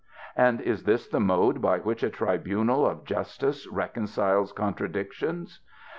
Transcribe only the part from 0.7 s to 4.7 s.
this the mode by which a tribunal of justice reconciles